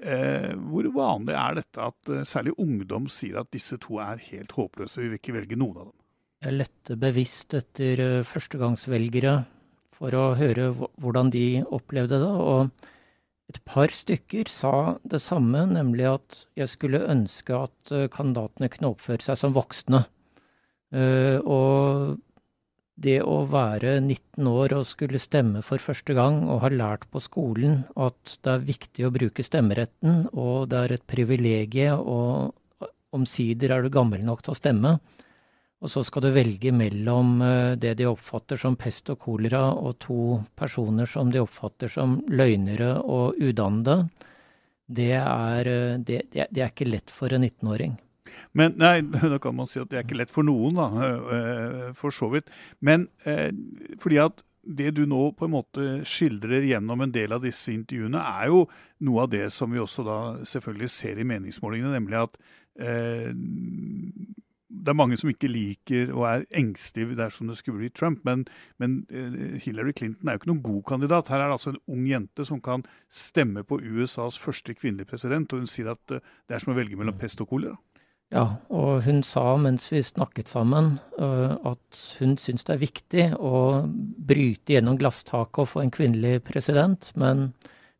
hvor 0.00 0.86
vanlig 0.94 1.34
er 1.36 1.54
dette 1.60 1.86
at 1.86 2.10
særlig 2.26 2.54
ungdom 2.58 3.06
sier 3.12 3.42
at 3.42 3.52
disse 3.52 3.76
to 3.76 3.98
er 4.00 4.22
helt 4.30 4.52
håpløse, 4.56 5.00
vi 5.00 5.08
vil 5.08 5.20
ikke 5.20 5.36
velge 5.36 5.58
noen 5.60 5.76
av 5.76 5.90
dem? 5.90 5.99
Jeg 6.40 6.56
lette 6.56 6.96
bevisst 6.96 7.52
etter 7.52 8.22
førstegangsvelgere 8.24 9.34
for 9.92 10.14
å 10.16 10.30
høre 10.38 10.70
hvordan 10.72 11.28
de 11.34 11.60
opplevde 11.68 12.16
det. 12.22 12.30
og 12.30 12.70
et 13.50 13.58
par 13.66 13.90
stykker 13.90 14.48
sa 14.48 14.96
det 15.02 15.18
samme, 15.24 15.64
nemlig 15.72 16.06
at 16.06 16.40
jeg 16.58 16.70
skulle 16.70 17.02
ønske 17.10 17.56
at 17.66 17.92
eh, 17.92 18.06
kandidatene 18.12 18.70
kunne 18.70 18.92
oppføre 18.94 19.26
seg 19.26 19.38
som 19.40 19.56
voksne. 19.56 20.04
Uh, 20.90 21.38
og 21.46 22.16
det 22.98 23.20
å 23.22 23.44
være 23.46 24.00
19 24.00 24.48
år 24.50 24.72
og 24.74 24.88
skulle 24.88 25.20
stemme 25.22 25.62
for 25.62 25.82
første 25.82 26.16
gang 26.18 26.40
og 26.50 26.64
ha 26.64 26.70
lært 26.72 27.04
på 27.14 27.22
skolen 27.22 27.84
at 27.94 28.34
det 28.42 28.54
er 28.56 28.64
viktig 28.66 29.06
å 29.06 29.12
bruke 29.14 29.44
stemmeretten, 29.46 30.24
og 30.34 30.70
det 30.72 30.80
er 30.80 30.96
et 30.96 31.06
privilegium, 31.10 32.02
og 32.02 32.90
omsider 33.14 33.76
er 33.76 33.86
du 33.86 33.94
gammel 33.94 34.26
nok 34.26 34.42
til 34.42 34.54
å 34.54 34.58
stemme, 34.58 34.96
og 35.80 35.88
så 35.88 36.02
skal 36.04 36.26
du 36.26 36.34
velge 36.34 36.72
mellom 36.76 37.40
eh, 37.44 37.76
det 37.80 37.94
de 38.00 38.08
oppfatter 38.10 38.60
som 38.60 38.76
pest 38.80 39.08
og 39.12 39.22
kolera, 39.24 39.62
og 39.72 39.96
to 40.02 40.40
personer 40.58 41.08
som 41.08 41.32
de 41.32 41.40
oppfatter 41.40 41.88
som 41.88 42.18
løgnere 42.28 42.98
og 43.00 43.40
udannede. 43.40 44.10
Det 44.90 45.14
er, 45.16 45.70
eh, 45.70 45.96
det, 46.04 46.26
det 46.36 46.60
er 46.60 46.68
ikke 46.68 46.90
lett 46.90 47.12
for 47.14 47.32
en 47.32 47.48
19-åring. 47.48 47.96
Men 48.52 48.76
nei, 48.80 48.98
da 49.32 49.40
kan 49.40 49.56
man 49.56 49.70
si 49.70 49.80
at 49.80 49.88
det 49.88 50.02
er 50.02 50.04
ikke 50.04 50.20
lett 50.20 50.34
for 50.34 50.44
noen, 50.44 50.76
da, 50.76 51.08
eh, 51.38 51.88
for 51.96 52.12
så 52.12 52.28
vidt. 52.34 52.52
Men 52.84 53.08
fordi 54.00 54.20
at 54.20 54.44
det 54.60 54.90
du 54.98 55.06
nå 55.08 55.30
på 55.32 55.46
en 55.46 55.54
måte 55.54 55.86
skildrer 56.04 56.66
gjennom 56.68 57.00
en 57.00 57.12
del 57.14 57.32
av 57.32 57.40
disse 57.44 57.72
intervjuene, 57.72 58.20
er 58.20 58.52
jo 58.52 58.66
noe 59.08 59.24
av 59.24 59.32
det 59.32 59.46
som 59.54 59.72
vi 59.72 59.80
også 59.80 60.04
da 60.04 60.18
selvfølgelig 60.46 60.92
ser 60.92 61.20
i 61.20 61.26
meningsmålingene, 61.26 61.94
nemlig 61.96 62.20
at 62.20 62.36
eh, 62.84 63.32
det 64.70 64.92
er 64.92 64.96
mange 64.96 65.18
som 65.18 65.30
ikke 65.30 65.50
liker 65.50 66.12
og 66.14 66.24
er 66.28 66.44
engstelige 66.56 67.18
dersom 67.18 67.50
det 67.50 67.58
skulle 67.58 67.82
bli 67.82 67.90
Trump, 67.94 68.22
men, 68.24 68.44
men, 68.78 69.00
eh, 69.10 69.58
Hillary 69.64 69.92
Clinton 69.96 70.28
er 70.28 70.36
jo 70.36 70.42
ikke 70.42 70.50
noen 70.52 70.62
god 70.62 70.82
kandidat. 70.92 71.30
Her 71.32 71.42
er 71.42 71.50
det 71.50 71.56
altså 71.58 71.72
en 71.74 71.80
ung 71.90 72.06
jente 72.06 72.46
som 72.46 72.60
kan 72.62 72.84
stemme 73.10 73.64
på 73.66 73.80
USAs 73.82 74.38
første 74.38 74.74
kvinnelige 74.78 75.10
president, 75.10 75.52
og 75.52 75.64
hun 75.64 75.70
sier 75.70 75.90
at 75.92 76.14
eh, 76.14 76.22
det 76.46 76.56
er 76.56 76.62
som 76.62 76.74
å 76.74 76.78
velge 76.78 76.98
mellom 76.98 77.18
pest 77.18 77.42
og 77.42 77.50
kolera. 77.50 77.76
Ja, 78.30 78.44
og 78.70 79.02
hun 79.08 79.24
sa 79.26 79.56
mens 79.58 79.88
vi 79.90 80.04
snakket 80.06 80.52
sammen 80.52 81.00
eh, 81.18 81.56
at 81.66 82.02
hun 82.20 82.36
syns 82.38 82.62
det 82.68 82.76
er 82.76 82.84
viktig 82.84 83.24
å 83.42 83.82
bryte 84.30 84.76
gjennom 84.76 85.00
glasstaket 85.00 85.64
og 85.64 85.72
få 85.72 85.82
en 85.82 85.94
kvinnelig 85.94 86.44
president, 86.46 87.10
men 87.18 87.48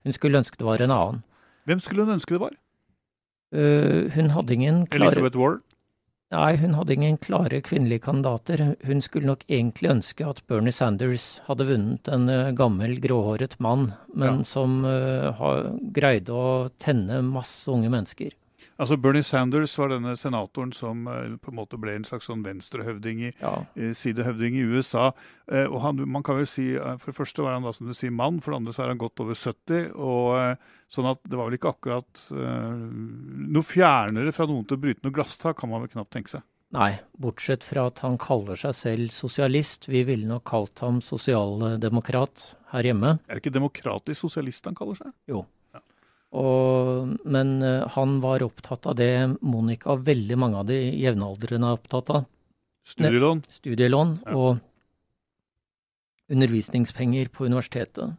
hun 0.07 0.15
skulle 0.15 0.39
ønske 0.39 0.61
det 0.61 0.69
var 0.69 0.87
en 0.87 0.95
annen. 0.95 1.25
Hvem 1.67 1.83
skulle 1.83 2.07
hun 2.07 2.19
ønske 2.19 2.37
det 2.37 2.45
var? 2.47 2.57
hun 3.50 4.29
hadde 4.31 4.55
ingen 4.55 4.85
klare 4.87 5.09
Elizabeth 5.11 5.35
Warren? 5.35 5.62
Nei, 6.31 6.55
hun 6.63 6.77
hadde 6.79 6.95
ingen 6.95 7.17
klare 7.19 7.59
kvinnelige 7.67 8.05
kandidater. 8.05 8.77
Hun 8.87 9.01
skulle 9.03 9.27
nok 9.33 9.43
egentlig 9.51 9.91
ønske 9.91 10.29
at 10.31 10.45
Bernie 10.47 10.75
Sanders 10.75 11.41
hadde 11.49 11.67
vunnet 11.67 12.11
en 12.13 12.31
uh, 12.31 12.53
gammel, 12.55 13.01
gråhåret 13.03 13.57
mann, 13.59 13.89
men 14.15 14.45
ja. 14.45 14.47
som 14.47 14.85
uh, 14.87 15.43
greide 15.97 16.31
å 16.31 16.69
tenne 16.79 17.19
masse 17.27 17.67
unge 17.73 17.91
mennesker. 17.91 18.37
Altså 18.81 18.97
Bernie 18.97 19.25
Sanders 19.27 19.75
var 19.77 19.93
denne 19.93 20.15
senatoren 20.17 20.73
som 20.73 21.05
uh, 21.05 21.37
på 21.37 21.53
en 21.53 21.59
måte 21.59 21.77
ble 21.81 21.99
en 21.99 22.07
slags 22.09 22.31
sånn 22.31 22.45
venstrehøvding 22.47 23.25
i, 23.29 23.33
ja. 23.43 23.53
sidehøvding 23.77 24.57
i 24.57 24.65
USA. 24.73 25.11
og 25.51 25.79
han, 25.85 26.01
man 26.09 26.25
kan 26.25 26.39
vel 26.39 26.47
si, 26.49 26.71
For 27.03 27.11
det 27.11 27.17
første 27.19 27.45
var 27.45 27.59
han 27.59 27.67
da 27.67 27.75
som 27.77 27.91
du 27.91 27.95
sier 27.97 28.15
mann, 28.15 28.39
for 28.41 28.55
det 28.55 28.61
andre 28.61 28.75
så 28.77 28.85
er 28.85 28.93
han 28.95 29.03
godt 29.03 29.21
over 29.21 29.37
70. 29.37 29.91
og 29.99 30.65
Sånn 30.91 31.07
at 31.11 31.21
det 31.29 31.39
var 31.39 31.47
vel 31.51 31.59
ikke 31.59 31.71
akkurat 31.71 32.23
noe 32.35 33.67
fjernere 33.67 34.33
fra 34.35 34.49
noen 34.49 34.65
til 34.67 34.79
å 34.79 34.83
bryte 34.83 35.05
noe 35.07 35.15
glasstak, 35.15 35.61
kan 35.61 35.71
man 35.71 35.85
vel 35.85 35.93
knapt 35.93 36.11
tenke 36.17 36.33
seg. 36.33 36.47
Nei, 36.71 37.01
bortsett 37.19 37.65
fra 37.67 37.89
at 37.91 37.99
han 38.05 38.17
kaller 38.21 38.59
seg 38.59 38.77
selv 38.79 39.15
sosialist. 39.15 39.89
Vi 39.91 40.05
ville 40.07 40.29
nok 40.31 40.45
kalt 40.47 40.79
ham 40.85 41.01
sosialdemokrat 41.03 42.45
her 42.71 42.87
hjemme. 42.87 43.17
Er 43.27 43.39
det 43.39 43.43
ikke 43.43 43.57
demokratisk 43.57 44.29
sosialist 44.29 44.69
han 44.71 44.79
kaller 44.79 45.01
seg? 45.01 45.11
Jo. 45.31 45.43
Ja. 45.75 45.83
Og, 46.39 47.10
men 47.25 47.62
uh, 47.62 47.89
han 47.97 48.21
var 48.25 48.43
opptatt 48.47 48.87
av 48.91 48.97
det 48.99 49.37
Monica 49.41 49.93
og 49.95 50.07
veldig 50.07 50.39
mange 50.41 50.61
av 50.62 50.71
de 50.71 50.79
jevnaldrende 50.79 51.69
er 51.69 51.79
opptatt 51.79 52.11
av. 52.17 52.27
Studielån. 52.87 53.45
Studielån 53.61 54.17
ja. 54.25 54.35
og 54.37 54.59
undervisningspenger 56.31 57.29
på 57.35 57.47
universitetet 57.50 58.17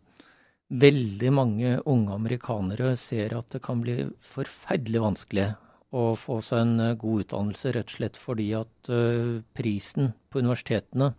veldig 0.71 1.31
mange 1.35 1.73
unge 1.89 2.15
amerikanere 2.15 2.95
ser 2.99 3.35
at 3.35 3.49
det 3.51 3.61
kan 3.65 3.81
bli 3.83 3.97
forferdelig 4.33 5.03
vanskelig 5.03 5.47
å 5.91 6.13
få 6.15 6.39
seg 6.45 6.63
en 6.63 6.79
eh, 6.79 6.97
god 6.99 7.25
utdannelse, 7.25 7.73
rett 7.75 7.89
og 7.89 7.97
slett 7.97 8.19
fordi 8.19 8.47
at 8.55 8.91
uh, 8.91 9.41
prisen 9.57 10.13
på 10.31 10.39
universitetene 10.39 11.11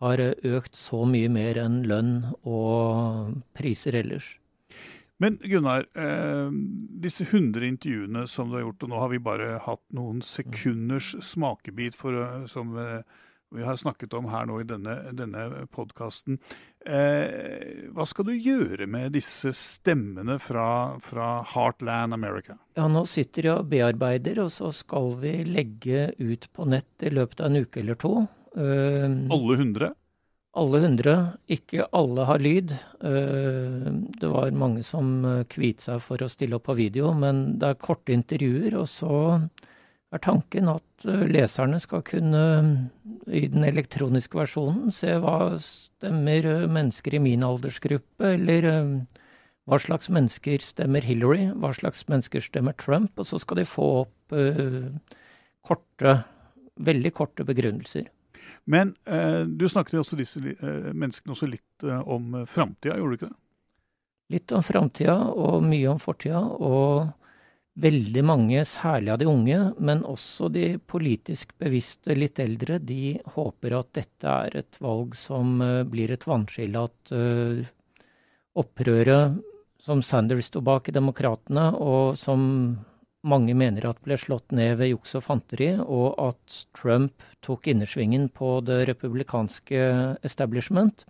har 0.00 0.22
eh, 0.24 0.32
økt 0.56 0.78
så 0.80 1.02
mye 1.04 1.28
mer 1.28 1.60
enn 1.60 1.82
lønn 1.90 2.14
og 2.48 3.36
priser 3.52 3.98
ellers. 4.00 4.38
Men 5.20 5.36
Gunnar, 5.44 5.84
eh, 5.94 6.50
disse 7.04 7.26
100 7.28 7.66
intervjuene 7.66 8.26
som 8.26 8.48
du 8.48 8.56
har 8.56 8.62
gjort, 8.64 8.86
og 8.86 8.92
nå 8.92 9.00
har 9.02 9.10
vi 9.12 9.18
bare 9.20 9.48
hatt 9.66 9.82
noen 9.92 10.22
sekunders 10.24 11.12
smakebit 11.20 11.98
for, 11.98 12.46
som 12.48 12.72
eh, 12.80 13.02
vi 13.52 13.66
har 13.66 13.76
snakket 13.76 14.14
om 14.16 14.30
her 14.32 14.46
nå 14.48 14.60
i 14.62 14.64
denne, 14.64 14.94
denne 15.12 15.66
podkasten. 15.74 16.38
Eh, 16.86 17.90
hva 17.92 18.06
skal 18.08 18.30
du 18.30 18.32
gjøre 18.32 18.86
med 18.88 19.12
disse 19.12 19.52
stemmene 19.56 20.38
fra, 20.40 20.96
fra, 21.04 21.30
Heartland 21.52 22.16
America? 22.16 22.56
Ja, 22.78 22.88
Nå 22.88 23.04
sitter 23.10 23.50
jeg 23.50 23.56
og 23.58 23.68
bearbeider, 23.72 24.40
og 24.46 24.54
så 24.54 24.72
skal 24.72 25.18
vi 25.20 25.34
legge 25.44 26.12
ut 26.16 26.48
på 26.54 26.68
nett 26.70 27.04
i 27.04 27.12
løpet 27.12 27.42
av 27.42 27.50
en 27.50 27.66
uke 27.66 27.82
eller 27.82 28.00
to. 28.00 28.14
Uh, 28.56 29.28
alle 29.30 29.56
hundre? 29.60 29.92
Alle 30.58 30.80
hundre. 30.82 31.16
Ikke 31.46 31.86
alle 31.94 32.24
har 32.26 32.42
lyd. 32.42 32.72
Uh, 33.04 33.90
det 34.18 34.30
var 34.32 34.50
mange 34.50 34.82
som 34.86 35.20
kviet 35.52 35.84
seg 35.84 36.00
for 36.02 36.22
å 36.22 36.30
stille 36.30 36.58
opp 36.58 36.66
på 36.66 36.78
video, 36.80 37.12
men 37.14 37.60
det 37.60 37.68
er 37.68 37.82
korte 37.84 38.16
intervjuer. 38.16 38.74
og 38.80 38.88
så 38.90 39.20
er 40.10 40.22
tanken 40.24 40.70
at 40.70 41.06
eh, 41.06 41.26
leserne 41.30 41.78
skal 41.82 42.02
kunne 42.06 42.42
i 43.30 43.46
den 43.50 43.64
elektroniske 43.66 44.38
versjonen 44.38 44.90
se 44.94 45.14
hva 45.22 45.54
stemmer 45.62 46.46
eh, 46.50 46.66
mennesker 46.70 47.16
i 47.16 47.22
min 47.22 47.46
aldersgruppe, 47.46 48.34
eller 48.34 48.68
eh, 48.72 48.94
hva 49.70 49.78
slags 49.82 50.10
mennesker 50.10 50.64
stemmer 50.66 51.06
Hillary, 51.06 51.50
hva 51.54 51.72
slags 51.76 52.02
mennesker 52.10 52.42
stemmer 52.42 52.74
Trump, 52.80 53.12
og 53.20 53.28
så 53.28 53.38
skal 53.38 53.60
de 53.60 53.68
få 53.68 53.90
opp 54.02 54.34
korte, 55.66 56.12
veldig 56.78 57.10
korte 57.14 57.44
begrunnelser. 57.46 58.08
Men 58.64 58.94
eh, 59.04 59.42
du 59.44 59.68
snakket 59.68 59.98
jo 59.98 60.02
også 60.04 60.18
disse 60.18 60.42
eh, 60.42 60.90
menneskene 60.92 61.34
også 61.34 61.48
litt 61.50 61.86
eh, 61.86 62.02
om 62.04 62.42
framtida, 62.48 62.98
gjorde 62.98 63.16
du 63.16 63.20
ikke 63.20 63.30
det? 63.30 63.38
Litt 64.30 64.52
om 64.54 64.62
framtida 64.62 65.16
og 65.32 65.64
mye 65.66 65.88
om 65.90 65.98
fortida. 66.02 66.40
og 66.40 67.16
veldig 67.80 68.22
mange, 68.26 68.64
særlig 68.68 69.12
av 69.14 69.20
de 69.20 69.28
unge, 69.30 69.58
men 69.78 70.02
også 70.04 70.50
de 70.52 70.64
politisk 70.90 71.54
bevisste 71.60 72.16
litt 72.18 72.40
eldre, 72.42 72.80
de 72.82 73.14
håper 73.36 73.76
at 73.78 73.92
dette 73.96 74.34
er 74.46 74.56
et 74.62 74.80
valg 74.82 75.14
som 75.18 75.60
uh, 75.62 75.82
blir 75.88 76.12
et 76.12 76.26
vannskille. 76.26 76.82
At 76.90 77.14
uh, 77.14 77.62
opprøret 78.60 79.38
som 79.80 80.02
Sanders 80.04 80.50
sto 80.50 80.60
bak 80.64 80.90
i 80.90 80.96
Demokratene, 80.96 81.70
og 81.78 82.18
som 82.20 82.42
mange 83.26 83.54
mener 83.58 83.84
at 83.88 84.00
ble 84.04 84.16
slått 84.20 84.54
ned 84.56 84.78
ved 84.80 84.92
juks 84.94 85.16
og 85.18 85.26
fanteri, 85.26 85.74
og 85.80 86.14
at 86.30 86.60
Trump 86.76 87.24
tok 87.44 87.68
innersvingen 87.68 88.28
på 88.32 88.58
det 88.64 88.82
republikanske 88.88 89.84
establishment, 90.26 91.04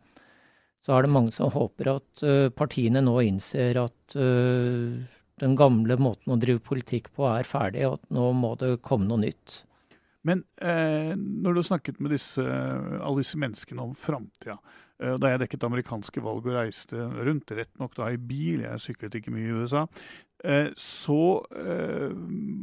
så 0.83 0.97
er 0.97 1.05
det 1.05 1.13
mange 1.13 1.33
som 1.37 1.53
håper 1.53 1.93
at 1.93 2.23
uh, 2.25 2.49
partiene 2.57 3.03
nå 3.05 3.19
innser 3.29 3.79
at 3.83 4.17
den 5.41 5.57
gamle 5.57 5.97
måten 6.01 6.35
å 6.35 6.39
drive 6.41 6.63
politikk 6.65 7.11
på 7.17 7.27
er 7.31 7.49
ferdig, 7.49 7.87
og 7.89 7.99
at 7.99 8.15
nå 8.17 8.31
må 8.37 8.55
det 8.61 8.79
komme 8.87 9.09
noe 9.09 9.23
nytt. 9.25 9.63
Men 10.29 10.45
eh, 10.61 11.15
når 11.17 11.55
du 11.55 11.61
har 11.63 11.69
snakket 11.71 12.01
med 12.03 12.13
disse, 12.13 12.45
alle 12.45 13.23
disse 13.23 13.41
menneskene 13.41 13.87
om 13.87 13.95
framtida 13.97 14.59
eh, 15.01 15.15
Da 15.17 15.31
jeg 15.33 15.41
dekket 15.47 15.65
amerikanske 15.65 16.21
valg 16.25 16.45
og 16.45 16.59
reiste 16.59 17.07
rundt, 17.25 17.55
rett 17.57 17.73
nok 17.81 17.97
da 17.97 18.11
i 18.13 18.19
bil, 18.21 18.67
jeg 18.67 18.85
syklet 18.85 19.17
ikke 19.17 19.33
mye 19.33 19.47
i 19.49 19.63
USA, 19.63 19.87
eh, 19.87 20.19
så 20.77 21.21
eh, 21.53 22.09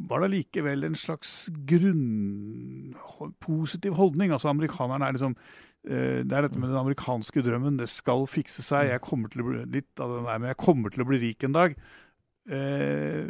var 0.09 0.23
det 0.23 0.31
likevel 0.33 0.87
en 0.87 0.97
slags 0.97 1.49
grunn... 1.69 2.95
positiv 3.43 3.97
holdning. 3.99 4.33
Altså 4.33 4.49
amerikanerne 4.49 5.05
er 5.05 5.17
liksom 5.17 5.37
eh, 5.85 6.23
det 6.25 6.33
er 6.33 6.47
dette 6.47 6.57
med 6.57 6.71
den 6.71 6.81
amerikanske 6.81 7.43
drømmen. 7.45 7.77
Det 7.81 7.89
skal 7.91 8.25
fikse 8.29 8.65
seg. 8.65 8.89
Jeg 8.91 9.05
kommer 9.05 9.29
til 9.29 9.43
å 9.43 9.49
bli 9.51 9.63
litt 9.77 10.01
av 10.01 10.15
den 10.15 10.27
der, 10.27 10.41
men 10.41 10.53
jeg 10.53 10.61
kommer 10.63 10.93
til 10.93 11.05
å 11.05 11.09
bli 11.09 11.21
rik 11.21 11.45
en 11.45 11.57
dag. 11.57 11.77
Eh, 12.47 13.27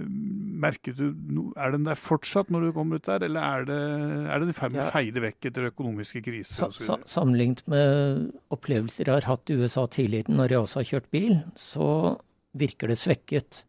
merket 0.62 1.00
du, 1.00 1.08
Er 1.58 1.72
den 1.74 1.88
der 1.88 1.98
fortsatt 1.98 2.52
når 2.54 2.68
du 2.68 2.72
kommer 2.76 3.02
ut 3.02 3.08
der, 3.08 3.24
eller 3.26 3.42
er 3.42 3.66
det, 3.66 3.78
er 4.30 4.40
det 4.40 4.52
i 4.52 4.58
ferd 4.58 4.76
med 4.76 4.84
å 4.86 4.92
feide 4.94 5.24
vekk 5.24 5.50
etter 5.50 5.72
økonomiske 5.72 6.22
kriser? 6.22 6.70
Sa, 6.72 7.00
sammenlignet 7.10 7.64
med 7.66 8.28
opplevelser 8.54 9.10
jeg 9.10 9.16
har 9.16 9.28
hatt 9.32 9.50
i 9.50 9.58
USA 9.58 9.88
tidligere, 9.90 10.32
når 10.32 10.54
jeg 10.54 10.62
også 10.62 10.80
har 10.84 10.92
kjørt 10.92 11.10
bil, 11.18 11.40
så 11.58 11.88
virker 12.58 12.94
det 12.94 13.00
svekket. 13.02 13.64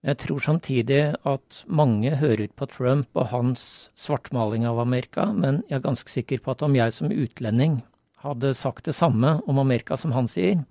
Jeg 0.00 0.16
tror 0.22 0.40
samtidig 0.40 1.00
at 1.28 1.58
mange 1.68 2.14
hører 2.16 2.48
på 2.56 2.64
Trump 2.72 3.18
og 3.20 3.26
hans 3.34 3.62
svartmaling 4.00 4.64
av 4.64 4.80
Amerika, 4.80 5.26
men 5.28 5.60
jeg 5.68 5.76
er 5.76 5.84
ganske 5.84 6.08
sikker 6.08 6.40
på 6.40 6.54
at 6.54 6.64
om 6.64 6.76
jeg 6.78 6.94
som 6.96 7.12
utlending 7.12 7.82
hadde 8.24 8.54
sagt 8.56 8.88
det 8.88 8.96
samme 8.96 9.36
om 9.44 9.60
Amerika 9.60 9.98
som 10.00 10.14
han 10.16 10.28
sier, 10.28 10.62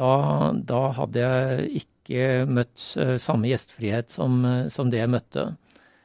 da, 0.00 0.54
da 0.56 0.80
hadde 0.96 1.20
jeg 1.20 1.84
ikke 1.84 2.24
møtt 2.48 2.88
uh, 2.96 3.14
samme 3.20 3.52
gjestfrihet 3.52 4.10
som, 4.16 4.40
uh, 4.42 4.66
som, 4.72 4.88
det 4.90 5.02
jeg 5.02 5.12
møtte. 5.12 5.46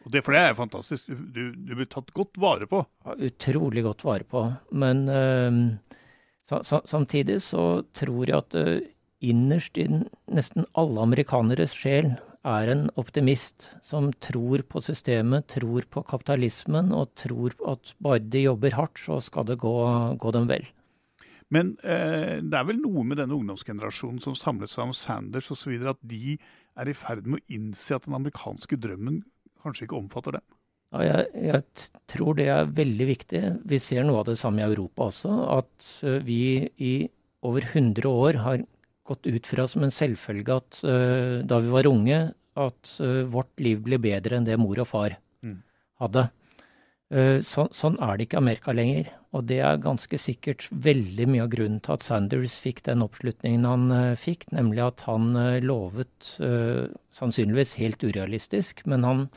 Og 0.04 0.12
det, 0.12 0.26
For 0.28 0.36
det 0.36 0.44
er 0.44 0.60
fantastisk. 0.60 1.10
Du, 1.10 1.44
du 1.56 1.74
blir 1.74 1.88
tatt 1.90 2.12
godt 2.16 2.38
vare 2.44 2.68
på. 2.70 2.84
Ja, 3.08 3.18
utrolig 3.32 3.88
godt 3.88 4.04
vare 4.06 4.28
på. 4.28 4.46
Men 4.76 5.08
uh, 5.08 6.14
sa, 6.44 6.60
sa, 6.68 6.84
samtidig 6.84 7.40
så 7.48 7.86
tror 7.96 8.28
jeg 8.28 8.44
at 8.44 8.60
innerst 9.20 9.80
i 9.80 9.88
nesten 9.90 10.68
alle 10.80 11.08
amerikaneres 11.08 11.74
sjel 11.76 12.18
er 12.48 12.72
en 12.72 12.86
optimist 13.00 13.68
som 13.84 14.12
tror 14.24 14.64
på 14.70 14.82
systemet, 14.84 15.50
tror 15.52 15.88
på 15.92 16.04
kapitalismen 16.08 16.94
og 16.96 17.12
tror 17.20 17.56
at 17.68 17.94
bare 18.00 18.24
de 18.24 18.46
jobber 18.46 18.78
hardt, 18.78 19.02
så 19.02 19.20
skal 19.24 19.48
det 19.50 19.60
gå, 19.60 19.74
gå 20.20 20.32
dem 20.36 20.48
vel. 20.52 20.68
Men 21.50 21.74
eh, 21.82 22.40
det 22.46 22.56
er 22.56 22.68
vel 22.70 22.80
noe 22.80 23.04
med 23.08 23.20
denne 23.20 23.36
ungdomsgenerasjonen 23.36 24.22
som 24.24 24.38
samlet 24.38 24.72
seg 24.72 24.88
om 24.88 24.96
Sanders 24.96 25.50
osv., 25.52 25.76
at 25.90 26.00
de 26.06 26.38
er 26.80 26.90
i 26.90 26.96
ferd 26.96 27.26
med 27.26 27.42
å 27.42 27.58
innse 27.58 27.98
at 27.98 28.06
den 28.06 28.16
amerikanske 28.16 28.78
drømmen 28.80 29.24
kanskje 29.64 29.88
ikke 29.88 30.00
omfatter 30.00 30.38
dem? 30.38 30.46
Ja, 30.90 31.04
jeg, 31.06 31.26
jeg, 31.46 31.90
tror 32.10 32.38
det 32.38 32.48
er 32.50 32.70
veldig 32.74 33.08
viktig. 33.12 33.42
Vi 33.70 33.80
ser 33.82 34.06
noe 34.08 34.24
av 34.24 34.30
det 34.30 34.40
samme 34.42 34.64
i 34.64 34.66
Europa 34.70 35.10
også. 35.10 35.34
At 35.60 35.90
uh, 36.02 36.18
vi 36.26 36.66
i 36.82 36.94
over 37.46 37.66
100 37.66 38.10
år 38.10 38.40
har 38.46 38.64
gått 39.10 39.30
ut 39.30 39.50
fra 39.50 39.66
som 39.70 39.86
en 39.86 39.94
selvfølge 39.94 40.60
at 40.62 40.82
uh, 40.86 41.40
da 41.46 41.62
vi 41.64 41.74
var 41.74 41.90
unge, 41.90 42.20
at 42.60 42.96
uh, 43.02 43.24
vårt 43.30 43.52
liv 43.62 43.82
ble 43.86 44.00
bedre 44.02 44.38
enn 44.38 44.48
det 44.48 44.60
mor 44.62 44.82
og 44.82 44.90
far 44.90 45.18
mm. 45.46 45.62
hadde. 46.04 46.30
Så, 47.10 47.64
sånn 47.74 47.96
er 48.06 48.20
det 48.20 48.28
ikke 48.28 48.36
i 48.38 48.44
Amerika 48.44 48.74
lenger. 48.78 49.08
Og 49.38 49.46
det 49.50 49.60
er 49.62 49.82
ganske 49.82 50.18
sikkert 50.18 50.66
veldig 50.74 51.28
mye 51.30 51.44
av 51.46 51.52
grunnen 51.54 51.82
til 51.86 51.94
at 51.96 52.06
Sanders 52.06 52.56
fikk 52.58 52.82
den 52.88 53.04
oppslutningen 53.06 53.68
han 53.68 53.92
uh, 53.94 54.18
fikk, 54.18 54.48
nemlig 54.56 54.82
at 54.88 55.04
han 55.06 55.36
uh, 55.38 55.60
lovet, 55.62 56.32
uh, 56.42 56.90
sannsynligvis 57.14 57.76
helt 57.78 58.02
urealistisk, 58.02 58.82
men 58.90 59.06
han 59.06 59.28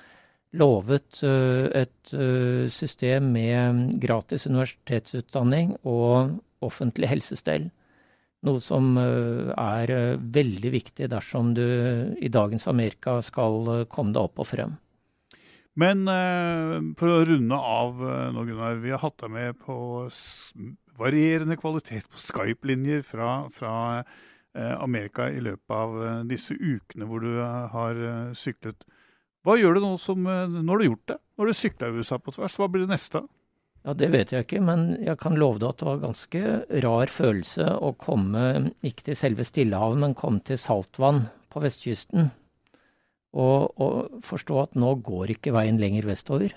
lovet 0.56 1.22
et 1.24 2.10
system 2.68 3.30
med 3.32 3.94
gratis 4.02 4.44
universitetsutdanning 4.44 5.70
og 5.88 6.34
offentlig 6.60 7.08
helsestell. 7.08 7.70
Noe 8.42 8.58
som 8.58 8.96
er 8.99 9.90
veldig 10.18 10.70
viktig 10.75 11.06
dersom 11.12 11.52
du 11.54 11.62
i 12.18 12.30
dagens 12.32 12.66
Amerika 12.66 13.20
skal 13.22 13.87
komme 13.87 14.11
deg 14.16 14.24
opp 14.24 14.42
og 14.42 14.48
frem. 14.50 14.72
Men 15.78 16.05
eh, 16.11 16.74
for 17.00 17.09
å 17.09 17.22
runde 17.24 17.57
av 17.57 18.00
eh, 18.05 18.26
nå, 18.35 18.44
Gunnar. 18.48 18.81
Vi 18.83 18.92
har 18.92 19.00
hatt 19.00 19.22
deg 19.22 19.33
med 19.33 19.61
på 19.62 19.76
varierende 21.00 21.57
kvalitet 21.57 22.11
på 22.12 22.20
Skype-linjer 22.20 23.05
fra, 23.09 23.46
fra 23.52 23.74
eh, 24.02 24.74
Amerika 24.76 25.31
i 25.33 25.40
løpet 25.40 25.76
av 25.76 25.96
eh, 26.05 26.18
disse 26.28 26.57
ukene 26.59 27.09
hvor 27.09 27.24
du 27.24 27.31
eh, 27.38 27.70
har 27.72 28.02
eh, 28.09 28.35
syklet. 28.37 28.85
Hva 29.42 29.57
gjør 29.59 29.78
du 29.78 29.87
nå 29.87 29.94
som 29.98 30.20
Nå 30.22 30.68
har 30.68 30.78
du 30.78 30.87
gjort 30.87 31.09
det. 31.11 31.16
Nå 31.18 31.42
har 31.42 31.50
du 31.50 31.57
sykla 31.57 31.88
i 31.88 31.96
USA 31.98 32.20
på 32.22 32.35
tvers. 32.37 32.55
Hva 32.61 32.68
blir 32.70 32.85
det 32.85 32.92
neste? 32.92 33.24
Ja, 33.83 33.95
Det 33.99 34.12
vet 34.12 34.31
jeg 34.31 34.47
ikke, 34.47 34.61
men 34.62 34.92
jeg 35.03 35.18
kan 35.18 35.35
love 35.35 35.59
deg 35.59 35.73
at 35.73 35.81
det 35.81 35.88
var 35.88 36.05
ganske 36.05 36.42
rar 36.85 37.11
følelse 37.11 37.66
å 37.83 37.90
komme, 37.99 38.71
ikke 38.87 39.09
til 39.09 39.18
selve 39.18 39.47
Stillehavet, 39.49 39.99
men 39.99 40.14
komme 40.18 40.38
til 40.47 40.61
saltvann 40.61 41.25
på 41.51 41.62
vestkysten 41.64 42.31
og, 43.33 43.73
og, 43.81 44.21
forstå 44.27 44.59
at 44.61 44.77
nå 44.79 44.95
går 45.05 45.35
ikke 45.35 45.55
veien 45.57 45.81
lenger 45.81 46.07
vestover. 46.11 46.53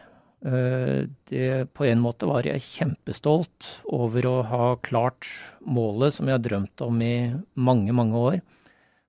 Eh, 0.45 1.07
det, 1.31 1.47
på 1.73 1.87
en 1.87 2.03
måte 2.03 2.27
var 2.29 2.47
jeg 2.47 2.63
kjempestolt 2.65 3.69
over 3.95 4.27
å 4.27 4.35
ha 4.49 4.67
klart 4.83 5.29
målet 5.63 6.17
som 6.17 6.27
jeg 6.27 6.37
har 6.37 6.43
drømt 6.43 6.83
om 6.85 6.99
i 7.01 7.15
mange, 7.55 7.95
mange 7.95 8.19
år. 8.19 8.37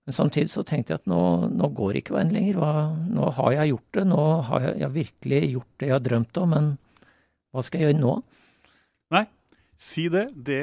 Men 0.06 0.14
samtidig 0.14 0.52
så 0.52 0.62
tenkte 0.62 0.94
jeg 0.94 1.02
at 1.02 1.10
nå, 1.10 1.20
nå 1.50 1.68
går 1.74 1.98
ikke 1.98 2.14
veien 2.14 2.30
lenger. 2.30 2.60
Hva, 2.62 2.72
nå 3.10 3.32
har 3.40 3.56
jeg 3.56 3.72
gjort 3.72 3.98
det. 3.98 4.04
Nå 4.06 4.24
har 4.46 4.66
jeg, 4.68 4.74
jeg 4.84 4.96
virkelig 5.00 5.40
gjort 5.56 5.72
det 5.82 5.88
jeg 5.88 5.96
har 5.96 6.04
drømt 6.06 6.42
om. 6.44 6.54
Men 6.54 6.68
hva 7.56 7.64
skal 7.64 7.82
jeg 7.82 7.90
gjøre 7.90 8.02
nå? 8.02 8.14
Nei, 9.14 9.24
Si 9.76 10.06
det, 10.08 10.30
det 10.40 10.62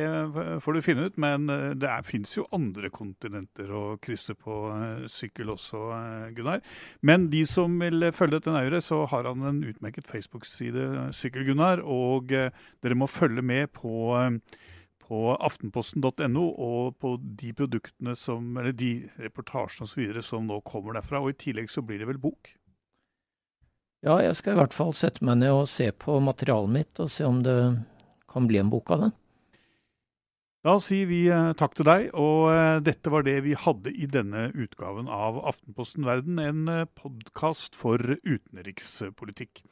får 0.65 0.73
du 0.73 0.82
finne 0.82 1.06
ut. 1.08 1.17
Men 1.21 1.45
eh, 1.53 1.71
det 1.77 1.91
fins 2.08 2.34
jo 2.38 2.47
andre 2.56 2.89
kontinenter 2.93 3.69
å 3.69 3.84
krysse 4.01 4.34
på 4.34 4.58
uh, 4.73 5.06
sykkel 5.10 5.53
også, 5.53 5.82
uh, 5.93 6.29
Gunnar. 6.34 6.63
Men 7.06 7.29
de 7.34 7.43
som 7.49 7.77
vil 7.82 8.10
følge 8.15 8.39
dette 8.39 8.53
nøyere, 8.56 8.82
så 8.82 9.03
har 9.12 9.29
han 9.29 9.45
en 9.45 9.62
utmerket 9.69 10.10
Facebook-side, 10.10 11.12
Sykkel-Gunnar. 11.13 11.84
Og 11.86 12.34
dere 12.34 12.97
må 12.97 13.10
følge 13.10 13.45
med 13.45 13.69
på, 13.77 14.17
på 15.06 15.21
aftenposten.no 15.38 16.47
og 16.49 16.97
på 16.97 17.15
de 17.21 17.53
produktene 17.53 18.17
som, 18.17 18.49
eller 18.58 18.73
de 18.73 18.95
reportasjene 19.21 19.86
osv. 19.86 20.25
som 20.25 20.49
nå 20.49 20.63
kommer 20.65 20.97
derfra. 20.97 21.21
Og 21.21 21.36
i 21.36 21.41
tillegg 21.45 21.69
så 21.69 21.86
blir 21.86 22.01
det 22.01 22.10
vel 22.10 22.21
bok? 22.21 22.56
Ja, 24.04 24.18
jeg 24.20 24.36
skal 24.36 24.58
i 24.58 24.60
hvert 24.60 24.74
fall 24.76 24.92
sette 25.00 25.24
meg 25.24 25.38
ned 25.39 25.54
og 25.56 25.70
se 25.72 25.86
på 25.96 26.18
materialet 26.20 26.72
mitt 26.74 27.00
og 27.00 27.08
se 27.12 27.24
om 27.24 27.38
det 27.46 27.56
kan 28.28 28.48
bli 28.50 28.60
en 28.60 28.72
bok 28.72 28.92
av 28.92 29.06
det. 29.06 29.13
Da 30.63 30.78
sier 30.80 31.08
vi 31.08 31.22
eh, 31.32 31.52
takk 31.60 31.74
til 31.76 31.88
deg, 31.88 32.06
og 32.16 32.50
eh, 32.52 32.82
dette 32.84 33.12
var 33.12 33.24
det 33.28 33.38
vi 33.44 33.56
hadde 33.56 33.92
i 33.92 34.08
denne 34.08 34.46
utgaven 34.56 35.10
av 35.12 35.42
Aftenposten 35.48 36.08
Verden, 36.08 36.39
en 36.39 36.72
eh, 36.72 36.86
podkast 37.00 37.76
for 37.80 38.00
utenrikspolitikk. 38.00 39.63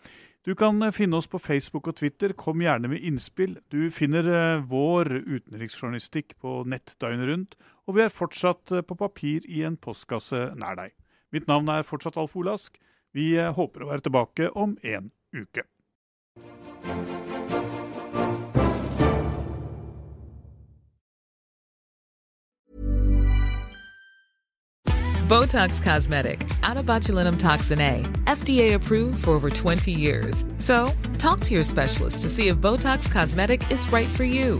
Du 0.47 0.51
kan 0.59 0.83
finne 0.95 1.19
oss 1.19 1.27
på 1.31 1.39
Facebook 1.39 1.87
og 1.91 1.99
Twitter. 1.99 2.33
Kom 2.35 2.63
gjerne 2.63 2.91
med 2.91 3.03
innspill. 3.07 3.57
Du 3.71 3.91
finner 3.93 4.25
vår 4.67 5.11
utenriksjournalistikk 5.27 6.33
på 6.41 6.61
nett 6.71 6.95
døgnet 7.03 7.29
rundt, 7.29 7.59
og 7.85 7.99
vi 7.99 8.07
er 8.07 8.15
fortsatt 8.15 8.73
på 8.87 8.97
papir 8.97 9.45
i 9.45 9.61
en 9.67 9.77
postkasse 9.77 10.47
nær 10.57 10.79
deg. 10.79 10.95
Mitt 11.31 11.51
navn 11.51 11.69
er 11.71 11.85
fortsatt 11.87 12.17
Alf 12.19 12.33
Olask. 12.39 12.79
Vi 13.13 13.35
eh, 13.37 13.51
håper 13.53 13.83
å 13.83 13.91
være 13.91 14.07
tilbake 14.07 14.49
om 14.55 14.77
en 14.83 15.11
uke. 15.35 15.67
Botox 25.31 25.81
Cosmetic, 25.81 26.45
out 26.61 26.75
of 26.75 26.85
botulinum 26.85 27.39
toxin 27.39 27.79
A, 27.79 28.01
FDA 28.25 28.73
approved 28.73 29.23
for 29.23 29.31
over 29.31 29.49
20 29.49 29.89
years. 29.89 30.43
So, 30.57 30.91
talk 31.19 31.39
to 31.41 31.53
your 31.53 31.63
specialist 31.63 32.23
to 32.23 32.29
see 32.29 32.49
if 32.49 32.57
Botox 32.57 33.09
Cosmetic 33.09 33.71
is 33.71 33.89
right 33.93 34.09
for 34.09 34.25
you. 34.25 34.59